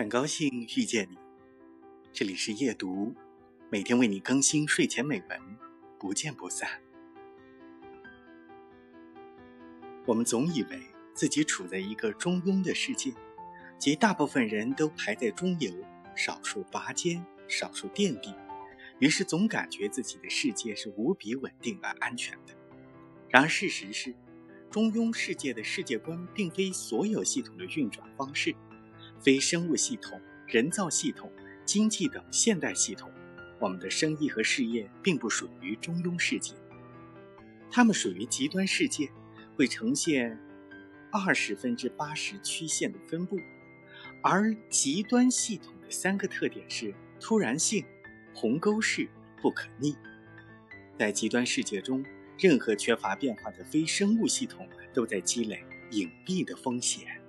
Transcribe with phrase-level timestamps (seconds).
[0.00, 1.18] 很高兴遇见你，
[2.10, 3.14] 这里是夜读，
[3.68, 5.38] 每天为你更新睡前美文，
[5.98, 6.80] 不见不散。
[10.06, 10.80] 我们总以为
[11.12, 13.12] 自己处在一个中庸的世界，
[13.78, 15.70] 即大部分人都排在中游，
[16.16, 18.34] 少数拔尖，少数垫底，
[19.00, 22.54] 于是总感觉自己的世界是无比稳定而安全的。
[23.28, 24.14] 然而事实是，
[24.70, 28.54] 中庸世界的世界观并非所有系统的运转方式。
[29.22, 31.30] 非生物系统、人造系统、
[31.64, 33.10] 经济等现代系统，
[33.58, 36.54] 我们的生意和事业并不属于中庸世界，
[37.70, 39.10] 它们属于极端世界，
[39.56, 40.38] 会呈现
[41.12, 43.38] 二十分之八十曲线的分布。
[44.22, 47.84] 而极端系统的三个特点是突然性、
[48.34, 49.08] 鸿沟式、
[49.42, 49.94] 不可逆。
[50.98, 52.04] 在极端世界中，
[52.38, 57.19] 任何缺乏变化的非生物系统都在积累隐蔽的风险。